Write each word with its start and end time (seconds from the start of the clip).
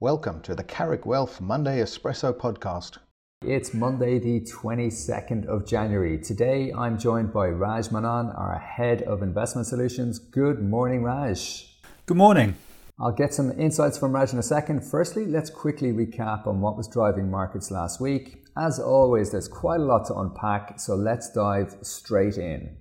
Welcome 0.00 0.42
to 0.42 0.54
the 0.54 0.62
Carrick 0.62 1.06
Wealth 1.06 1.40
Monday 1.40 1.80
Espresso 1.80 2.32
podcast. 2.32 2.98
It's 3.44 3.74
Monday, 3.74 4.20
the 4.20 4.42
22nd 4.42 5.44
of 5.46 5.66
January. 5.66 6.18
Today 6.20 6.72
I'm 6.72 6.96
joined 6.96 7.32
by 7.32 7.48
Raj 7.48 7.90
Manon, 7.90 8.30
our 8.30 8.60
head 8.60 9.02
of 9.02 9.24
investment 9.24 9.66
solutions. 9.66 10.20
Good 10.20 10.62
morning, 10.62 11.02
Raj. 11.02 11.80
Good 12.06 12.16
morning. 12.16 12.54
I'll 13.00 13.10
get 13.10 13.34
some 13.34 13.50
insights 13.58 13.98
from 13.98 14.12
Raj 14.12 14.32
in 14.32 14.38
a 14.38 14.42
second. 14.44 14.84
Firstly, 14.84 15.26
let's 15.26 15.50
quickly 15.50 15.90
recap 15.90 16.46
on 16.46 16.60
what 16.60 16.76
was 16.76 16.86
driving 16.86 17.28
markets 17.28 17.72
last 17.72 18.00
week. 18.00 18.44
As 18.56 18.78
always, 18.78 19.32
there's 19.32 19.48
quite 19.48 19.80
a 19.80 19.84
lot 19.84 20.06
to 20.06 20.14
unpack, 20.14 20.78
so 20.78 20.94
let's 20.94 21.32
dive 21.32 21.74
straight 21.82 22.38
in. 22.38 22.76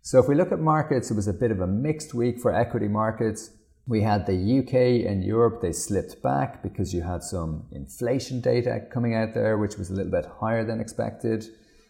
So, 0.00 0.18
if 0.18 0.26
we 0.26 0.34
look 0.34 0.52
at 0.52 0.58
markets, 0.58 1.10
it 1.10 1.14
was 1.16 1.28
a 1.28 1.34
bit 1.34 1.50
of 1.50 1.60
a 1.60 1.66
mixed 1.66 2.14
week 2.14 2.40
for 2.40 2.50
equity 2.50 2.88
markets. 2.88 3.50
We 3.86 4.02
had 4.02 4.26
the 4.26 4.58
UK 4.60 5.10
and 5.10 5.24
Europe, 5.24 5.60
they 5.60 5.72
slipped 5.72 6.22
back 6.22 6.62
because 6.62 6.94
you 6.94 7.02
had 7.02 7.24
some 7.24 7.66
inflation 7.72 8.40
data 8.40 8.86
coming 8.92 9.14
out 9.14 9.34
there, 9.34 9.58
which 9.58 9.76
was 9.76 9.90
a 9.90 9.94
little 9.94 10.12
bit 10.12 10.26
higher 10.40 10.64
than 10.64 10.80
expected. 10.80 11.44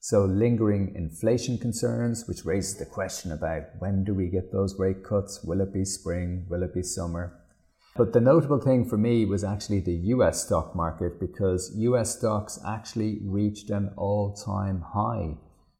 So, 0.00 0.24
lingering 0.24 0.94
inflation 0.94 1.58
concerns, 1.58 2.26
which 2.26 2.44
raises 2.44 2.76
the 2.76 2.86
question 2.86 3.32
about 3.32 3.64
when 3.78 4.04
do 4.04 4.14
we 4.14 4.28
get 4.28 4.50
those 4.50 4.78
rate 4.78 5.04
cuts? 5.04 5.42
Will 5.44 5.60
it 5.60 5.72
be 5.74 5.84
spring? 5.84 6.46
Will 6.48 6.62
it 6.62 6.74
be 6.74 6.82
summer? 6.82 7.40
But 7.96 8.12
the 8.12 8.20
notable 8.20 8.60
thing 8.60 8.84
for 8.86 8.96
me 8.96 9.24
was 9.24 9.44
actually 9.44 9.80
the 9.80 10.10
US 10.14 10.44
stock 10.44 10.74
market 10.74 11.20
because 11.20 11.72
US 11.76 12.18
stocks 12.18 12.58
actually 12.66 13.20
reached 13.24 13.70
an 13.70 13.92
all 13.96 14.34
time 14.34 14.84
high. 14.94 15.36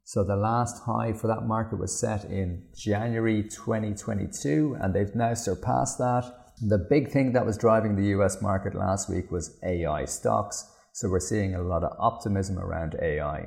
So 0.06 0.22
the 0.22 0.36
last 0.36 0.82
high 0.82 1.14
for 1.14 1.28
that 1.28 1.46
market 1.46 1.78
was 1.78 1.98
set 1.98 2.26
in 2.26 2.62
January 2.76 3.42
2022, 3.42 4.76
and 4.78 4.94
they've 4.94 5.14
now 5.14 5.32
surpassed 5.32 5.96
that. 5.96 6.24
The 6.60 6.86
big 6.90 7.10
thing 7.10 7.32
that 7.32 7.46
was 7.46 7.56
driving 7.56 7.96
the 7.96 8.08
US 8.18 8.42
market 8.42 8.74
last 8.74 9.08
week 9.08 9.32
was 9.32 9.58
AI 9.64 10.04
stocks. 10.04 10.70
So 10.92 11.08
we're 11.08 11.20
seeing 11.20 11.54
a 11.54 11.62
lot 11.62 11.84
of 11.84 11.96
optimism 11.98 12.58
around 12.58 12.96
AI. 13.00 13.46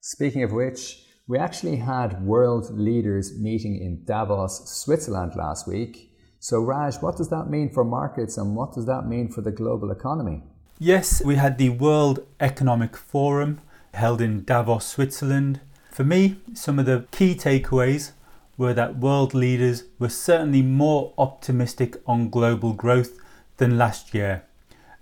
Speaking 0.00 0.44
of 0.44 0.52
which, 0.52 1.02
we 1.26 1.38
actually 1.38 1.76
had 1.76 2.24
world 2.24 2.78
leaders 2.78 3.36
meeting 3.36 3.76
in 3.76 4.04
Davos, 4.04 4.70
Switzerland 4.70 5.32
last 5.34 5.66
week. 5.66 6.12
So, 6.38 6.60
Raj, 6.60 7.02
what 7.02 7.16
does 7.16 7.30
that 7.30 7.50
mean 7.50 7.68
for 7.68 7.82
markets 7.82 8.38
and 8.38 8.54
what 8.54 8.74
does 8.74 8.86
that 8.86 9.08
mean 9.08 9.28
for 9.32 9.40
the 9.40 9.50
global 9.50 9.90
economy? 9.90 10.44
Yes, 10.78 11.20
we 11.24 11.34
had 11.34 11.58
the 11.58 11.70
World 11.70 12.20
Economic 12.38 12.96
Forum 12.96 13.60
held 13.92 14.20
in 14.20 14.44
Davos, 14.44 14.86
Switzerland. 14.86 15.60
For 15.96 16.04
me, 16.04 16.36
some 16.52 16.78
of 16.78 16.84
the 16.84 17.06
key 17.10 17.34
takeaways 17.34 18.10
were 18.58 18.74
that 18.74 18.98
world 18.98 19.32
leaders 19.32 19.84
were 19.98 20.10
certainly 20.10 20.60
more 20.60 21.14
optimistic 21.16 21.96
on 22.06 22.28
global 22.28 22.74
growth 22.74 23.18
than 23.56 23.78
last 23.78 24.12
year, 24.12 24.44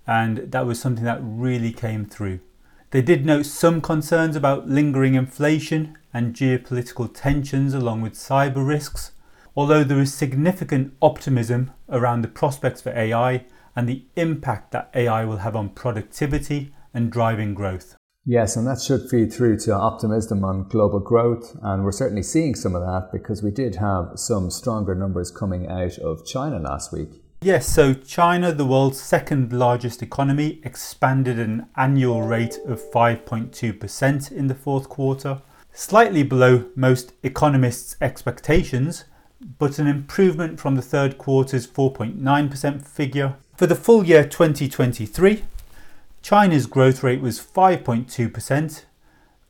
and 0.07 0.37
that 0.53 0.65
was 0.65 0.79
something 0.79 1.03
that 1.03 1.19
really 1.21 1.73
came 1.73 2.05
through. 2.05 2.39
They 2.91 3.01
did 3.01 3.25
note 3.25 3.45
some 3.45 3.81
concerns 3.81 4.37
about 4.37 4.69
lingering 4.69 5.15
inflation 5.15 5.97
and 6.13 6.33
geopolitical 6.33 7.13
tensions 7.13 7.73
along 7.73 7.99
with 7.99 8.13
cyber 8.13 8.65
risks, 8.65 9.11
although 9.53 9.83
there 9.83 9.99
is 9.99 10.13
significant 10.13 10.93
optimism 11.01 11.73
around 11.89 12.21
the 12.21 12.29
prospects 12.29 12.81
for 12.81 12.97
AI 12.97 13.43
and 13.75 13.89
the 13.89 14.05
impact 14.15 14.71
that 14.71 14.91
AI 14.95 15.25
will 15.25 15.39
have 15.43 15.57
on 15.57 15.71
productivity 15.71 16.73
and 16.93 17.11
driving 17.11 17.53
growth. 17.53 17.97
Yes, 18.27 18.55
and 18.55 18.65
that 18.65 18.81
should 18.81 19.07
feed 19.07 19.31
through 19.31 19.59
to 19.59 19.75
optimism 19.75 20.43
on 20.43 20.67
global 20.67 20.99
growth. 20.99 21.55
And 21.61 21.83
we're 21.83 21.91
certainly 21.91 22.23
seeing 22.23 22.55
some 22.55 22.75
of 22.75 22.81
that 22.81 23.09
because 23.11 23.43
we 23.43 23.51
did 23.51 23.75
have 23.75 24.13
some 24.15 24.49
stronger 24.49 24.95
numbers 24.95 25.29
coming 25.29 25.67
out 25.67 25.99
of 25.99 26.25
China 26.25 26.57
last 26.57 26.91
week. 26.91 27.21
Yes, 27.41 27.67
so 27.67 27.93
China, 27.93 28.51
the 28.51 28.65
world's 28.65 28.99
second 28.99 29.53
largest 29.53 30.01
economy, 30.01 30.59
expanded 30.63 31.37
at 31.37 31.45
an 31.45 31.67
annual 31.75 32.23
rate 32.23 32.57
of 32.65 32.81
5.2% 32.91 34.31
in 34.31 34.47
the 34.47 34.55
fourth 34.55 34.89
quarter, 34.89 35.43
slightly 35.71 36.23
below 36.23 36.65
most 36.75 37.13
economists' 37.21 37.95
expectations, 38.01 39.03
but 39.59 39.77
an 39.77 39.85
improvement 39.85 40.59
from 40.59 40.73
the 40.73 40.81
third 40.81 41.19
quarter's 41.19 41.67
4.9% 41.67 42.87
figure. 42.87 43.35
For 43.55 43.67
the 43.67 43.75
full 43.75 44.03
year 44.03 44.23
2023, 44.23 45.43
China's 46.25 46.65
growth 46.65 47.03
rate 47.03 47.21
was 47.21 47.39
5.2%. 47.39 48.85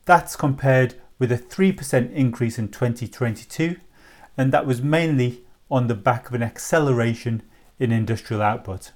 That's 0.04 0.36
compared 0.36 0.96
with 1.18 1.32
a 1.32 1.38
3% 1.38 2.12
increase 2.12 2.60
in 2.60 2.68
2022, 2.68 3.78
and 4.38 4.52
that 4.52 4.68
was 4.68 4.82
mainly 4.82 5.46
on 5.72 5.88
the 5.88 5.96
back 5.96 6.28
of 6.28 6.34
an 6.34 6.44
acceleration 6.44 7.44
in 7.80 7.94
industrial 7.94 8.42
output. 8.42 8.92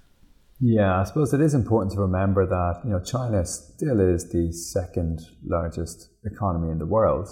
Yeah, 0.60 1.00
I 1.00 1.06
suppose 1.06 1.34
it 1.34 1.40
is 1.40 1.54
important 1.54 1.94
to 1.94 2.02
remember 2.02 2.46
that 2.46 2.82
you 2.84 2.92
know 2.92 3.02
China 3.02 3.46
still 3.46 4.02
is 4.02 4.30
the 4.30 4.52
second 4.52 5.22
largest 5.46 6.10
economy 6.26 6.74
in 6.74 6.80
the 6.80 6.86
world, 6.86 7.30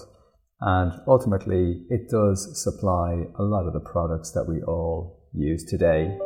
and 0.62 0.94
ultimately 1.10 1.84
it 1.90 2.10
does 2.10 2.64
supply 2.64 3.26
a 3.38 3.44
lot 3.44 3.68
of 3.68 3.74
the 3.74 3.82
products 3.82 4.32
that 4.32 4.46
we 4.48 4.62
all 4.62 5.28
use 5.34 5.66
today. 5.66 6.18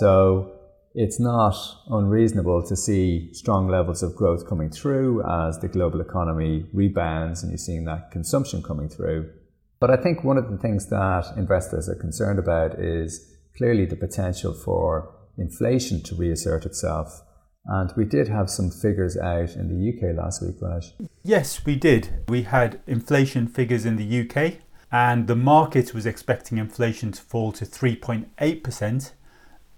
So 0.00 0.55
it's 0.98 1.20
not 1.20 1.54
unreasonable 1.88 2.66
to 2.66 2.74
see 2.74 3.28
strong 3.34 3.68
levels 3.68 4.02
of 4.02 4.16
growth 4.16 4.48
coming 4.48 4.70
through 4.70 5.22
as 5.28 5.58
the 5.58 5.68
global 5.68 6.00
economy 6.00 6.64
rebounds 6.72 7.42
and 7.42 7.52
you're 7.52 7.58
seeing 7.58 7.84
that 7.84 8.10
consumption 8.10 8.62
coming 8.62 8.88
through. 8.88 9.30
But 9.78 9.90
I 9.90 9.96
think 9.96 10.24
one 10.24 10.38
of 10.38 10.50
the 10.50 10.56
things 10.56 10.88
that 10.88 11.34
investors 11.36 11.86
are 11.90 11.94
concerned 11.96 12.38
about 12.38 12.80
is 12.80 13.30
clearly 13.58 13.84
the 13.84 13.94
potential 13.94 14.54
for 14.54 15.14
inflation 15.36 16.02
to 16.04 16.14
reassert 16.14 16.64
itself. 16.64 17.20
And 17.66 17.92
we 17.94 18.06
did 18.06 18.28
have 18.28 18.48
some 18.48 18.70
figures 18.70 19.18
out 19.18 19.54
in 19.54 19.68
the 19.68 19.90
UK 19.92 20.16
last 20.16 20.40
week, 20.40 20.56
Raj. 20.62 20.94
Yes, 21.22 21.62
we 21.66 21.76
did. 21.76 22.24
We 22.28 22.44
had 22.44 22.80
inflation 22.86 23.48
figures 23.48 23.84
in 23.84 23.96
the 23.96 24.20
UK, 24.22 24.60
and 24.90 25.26
the 25.26 25.36
market 25.36 25.92
was 25.92 26.06
expecting 26.06 26.56
inflation 26.56 27.12
to 27.12 27.20
fall 27.20 27.52
to 27.52 27.66
3.8%. 27.66 29.12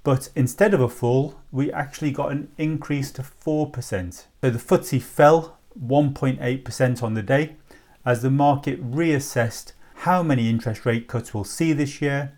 But 0.02 0.30
instead 0.34 0.74
of 0.74 0.80
a 0.80 0.88
fall, 0.88 1.40
we 1.50 1.72
actually 1.72 2.12
got 2.12 2.32
an 2.32 2.48
increase 2.56 3.10
to 3.12 3.22
4%. 3.22 4.26
So 4.40 4.50
the 4.50 4.58
FTSE 4.58 5.02
fell 5.02 5.58
1.8% 5.80 7.02
on 7.02 7.14
the 7.14 7.22
day 7.22 7.56
as 8.04 8.22
the 8.22 8.30
market 8.30 8.82
reassessed 8.90 9.72
how 10.02 10.22
many 10.22 10.48
interest 10.48 10.86
rate 10.86 11.08
cuts 11.08 11.34
we'll 11.34 11.44
see 11.44 11.72
this 11.72 12.00
year 12.00 12.32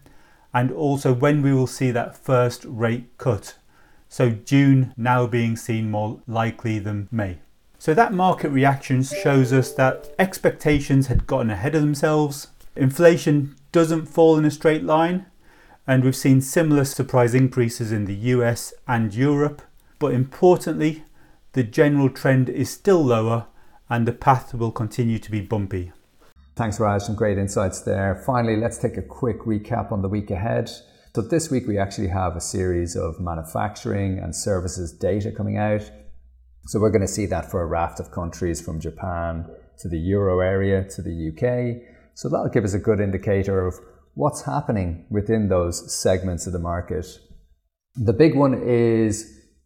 and 0.52 0.72
also 0.72 1.12
when 1.12 1.42
we 1.42 1.52
will 1.52 1.66
see 1.66 1.90
that 1.90 2.16
first 2.16 2.64
rate 2.66 3.16
cut. 3.18 3.56
So 4.08 4.30
June 4.30 4.92
now 4.96 5.26
being 5.26 5.56
seen 5.56 5.90
more 5.90 6.20
likely 6.26 6.78
than 6.78 7.08
May. 7.12 7.38
So 7.78 7.94
that 7.94 8.12
market 8.12 8.50
reaction 8.50 9.02
shows 9.02 9.52
us 9.52 9.72
that 9.72 10.10
expectations 10.18 11.06
had 11.06 11.26
gotten 11.26 11.50
ahead 11.50 11.74
of 11.74 11.82
themselves. 11.82 12.48
Inflation 12.74 13.56
doesn't 13.72 14.06
fall 14.06 14.36
in 14.36 14.44
a 14.44 14.50
straight 14.50 14.84
line, 14.84 15.26
and 15.90 16.04
we've 16.04 16.14
seen 16.14 16.40
similar 16.40 16.84
surprise 16.84 17.34
increases 17.34 17.90
in 17.90 18.04
the 18.04 18.14
US 18.14 18.72
and 18.86 19.12
Europe. 19.12 19.60
But 19.98 20.14
importantly, 20.14 21.02
the 21.54 21.64
general 21.64 22.08
trend 22.08 22.48
is 22.48 22.70
still 22.70 23.04
lower 23.04 23.48
and 23.88 24.06
the 24.06 24.12
path 24.12 24.54
will 24.54 24.70
continue 24.70 25.18
to 25.18 25.30
be 25.32 25.40
bumpy. 25.40 25.90
Thanks, 26.54 26.78
Raj. 26.78 27.02
Some 27.02 27.16
great 27.16 27.38
insights 27.38 27.80
there. 27.80 28.22
Finally, 28.24 28.58
let's 28.58 28.78
take 28.78 28.98
a 28.98 29.02
quick 29.02 29.40
recap 29.40 29.90
on 29.90 30.00
the 30.00 30.08
week 30.08 30.30
ahead. 30.30 30.70
So, 31.16 31.22
this 31.22 31.50
week 31.50 31.66
we 31.66 31.76
actually 31.76 32.06
have 32.06 32.36
a 32.36 32.40
series 32.40 32.94
of 32.94 33.18
manufacturing 33.18 34.20
and 34.20 34.32
services 34.32 34.92
data 34.92 35.32
coming 35.32 35.56
out. 35.56 35.90
So, 36.66 36.78
we're 36.78 36.90
going 36.90 37.00
to 37.00 37.08
see 37.08 37.26
that 37.26 37.50
for 37.50 37.62
a 37.62 37.66
raft 37.66 37.98
of 37.98 38.12
countries 38.12 38.60
from 38.60 38.78
Japan 38.78 39.44
to 39.80 39.88
the 39.88 39.98
Euro 39.98 40.38
area 40.38 40.84
to 40.84 41.02
the 41.02 41.30
UK. 41.30 41.82
So, 42.14 42.28
that'll 42.28 42.48
give 42.48 42.62
us 42.62 42.74
a 42.74 42.78
good 42.78 43.00
indicator 43.00 43.66
of 43.66 43.74
what's 44.20 44.44
happening 44.44 45.06
within 45.08 45.48
those 45.48 45.76
segments 45.90 46.46
of 46.46 46.52
the 46.52 46.58
market. 46.58 47.06
The 47.96 48.12
big 48.12 48.36
one 48.36 48.52
is 48.62 49.14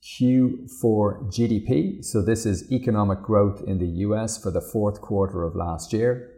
Q4 0.04 1.32
GDP. 1.34 2.04
So 2.04 2.22
this 2.22 2.46
is 2.46 2.70
economic 2.70 3.20
growth 3.20 3.64
in 3.66 3.78
the 3.78 3.92
US 4.06 4.40
for 4.40 4.52
the 4.52 4.60
fourth 4.60 5.00
quarter 5.00 5.42
of 5.42 5.56
last 5.56 5.92
year. 5.92 6.30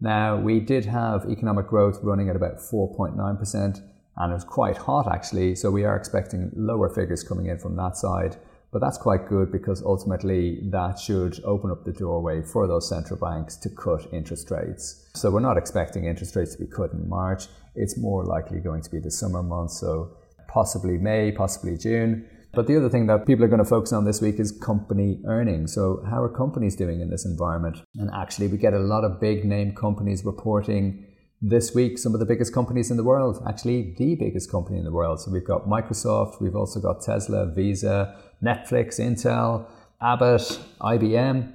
Now, 0.00 0.36
we 0.36 0.60
did 0.60 0.84
have 0.84 1.28
economic 1.28 1.66
growth 1.66 1.98
running 2.04 2.28
at 2.28 2.36
about 2.36 2.58
4.9%, 2.58 3.80
and 4.16 4.30
it 4.30 4.34
was 4.34 4.44
quite 4.44 4.76
hot 4.76 5.12
actually. 5.12 5.56
So 5.56 5.72
we 5.72 5.84
are 5.84 5.96
expecting 5.96 6.52
lower 6.54 6.88
figures 6.88 7.24
coming 7.24 7.46
in 7.46 7.58
from 7.58 7.74
that 7.74 7.96
side. 7.96 8.36
But 8.70 8.82
that's 8.82 8.98
quite 8.98 9.28
good 9.28 9.50
because 9.50 9.82
ultimately 9.82 10.60
that 10.70 10.98
should 10.98 11.40
open 11.44 11.70
up 11.70 11.84
the 11.84 11.92
doorway 11.92 12.42
for 12.42 12.66
those 12.68 12.88
central 12.88 13.18
banks 13.18 13.56
to 13.58 13.68
cut 13.68 14.12
interest 14.12 14.50
rates. 14.50 15.10
So 15.14 15.30
we're 15.30 15.40
not 15.40 15.56
expecting 15.56 16.04
interest 16.04 16.34
rates 16.36 16.54
to 16.54 16.64
be 16.64 16.70
cut 16.70 16.92
in 16.92 17.08
March. 17.08 17.46
It's 17.74 17.98
more 17.98 18.24
likely 18.24 18.60
going 18.60 18.82
to 18.82 18.90
be 18.90 19.00
the 19.00 19.10
summer 19.10 19.42
months, 19.42 19.80
so 19.80 20.16
possibly 20.48 20.98
May, 20.98 21.32
possibly 21.32 21.76
June. 21.76 22.28
But 22.52 22.68
the 22.68 22.76
other 22.76 22.88
thing 22.88 23.08
that 23.08 23.26
people 23.26 23.44
are 23.44 23.48
going 23.48 23.62
to 23.62 23.68
focus 23.68 23.92
on 23.92 24.04
this 24.04 24.20
week 24.20 24.38
is 24.38 24.52
company 24.52 25.20
earnings. 25.26 25.74
So, 25.74 26.04
how 26.08 26.22
are 26.22 26.28
companies 26.28 26.76
doing 26.76 27.00
in 27.00 27.10
this 27.10 27.24
environment? 27.24 27.78
And 27.96 28.10
actually, 28.14 28.46
we 28.46 28.58
get 28.58 28.74
a 28.74 28.78
lot 28.78 29.02
of 29.02 29.20
big 29.20 29.44
name 29.44 29.74
companies 29.74 30.24
reporting 30.24 31.04
this 31.46 31.74
week 31.74 31.98
some 31.98 32.14
of 32.14 32.20
the 32.20 32.26
biggest 32.26 32.54
companies 32.54 32.90
in 32.90 32.96
the 32.96 33.04
world, 33.04 33.42
actually 33.46 33.94
the 33.98 34.14
biggest 34.14 34.50
company 34.50 34.78
in 34.78 34.84
the 34.84 34.92
world. 34.92 35.20
So 35.20 35.30
we've 35.30 35.46
got 35.46 35.66
Microsoft, 35.66 36.40
we've 36.40 36.56
also 36.56 36.80
got 36.80 37.02
Tesla, 37.02 37.52
Visa, 37.54 38.18
Netflix, 38.42 38.98
Intel, 38.98 39.66
Abbott, 40.00 40.58
IBM. 40.80 41.52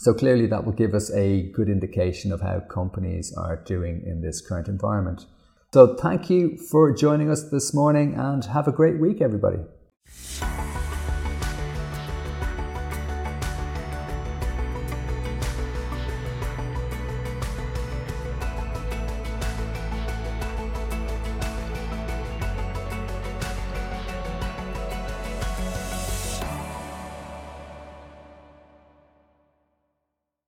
So 0.00 0.14
clearly 0.14 0.46
that 0.46 0.64
will 0.64 0.72
give 0.72 0.94
us 0.94 1.12
a 1.12 1.50
good 1.50 1.68
indication 1.68 2.30
of 2.30 2.40
how 2.40 2.60
companies 2.60 3.34
are 3.36 3.56
doing 3.56 4.04
in 4.06 4.20
this 4.20 4.40
current 4.40 4.68
environment. 4.68 5.26
So 5.70 5.94
thank 5.96 6.30
you 6.30 6.56
for 6.56 6.94
joining 6.94 7.30
us 7.30 7.50
this 7.50 7.74
morning 7.74 8.14
and 8.14 8.42
have 8.46 8.66
a 8.68 8.72
great 8.72 8.98
week, 8.98 9.20
everybody. 9.20 9.58